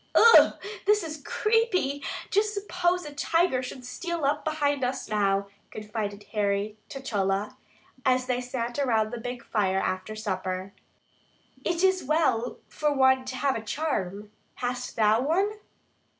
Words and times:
"Ough! 0.15 0.57
this 0.87 1.03
is 1.03 1.21
creepy. 1.23 2.03
Just 2.31 2.55
suppose 2.55 3.05
a 3.05 3.13
tiger 3.13 3.61
should 3.61 3.85
steal 3.85 4.25
up 4.25 4.43
behind 4.43 4.83
us 4.83 5.07
now," 5.07 5.45
confided 5.69 6.23
Harry 6.31 6.75
to 6.89 6.99
Chola, 6.99 7.55
as 8.03 8.25
they 8.25 8.41
sat 8.41 8.79
around 8.79 9.11
the 9.11 9.19
big 9.19 9.45
fire 9.45 9.77
after 9.79 10.15
supper. 10.15 10.73
"It 11.63 11.83
is 11.83 12.03
well 12.03 12.57
to 12.79 13.35
have 13.35 13.55
a 13.55 13.61
charm; 13.61 14.31
hast 14.55 14.95
thou 14.95 15.21
one?" 15.21 15.51